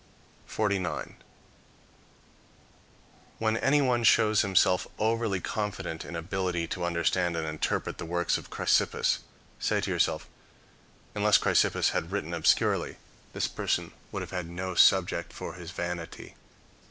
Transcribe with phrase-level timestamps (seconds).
[0.47, 1.15] 49.
[3.37, 8.49] When anyone shows himself overly confident in ability to understand and interpret the works of
[8.49, 9.19] Chrysippus,
[9.59, 10.27] say to yourself,"
[11.15, 12.95] Unless Chrysippus had written obscurely,
[13.33, 16.33] this person would have had no subject for his vanity.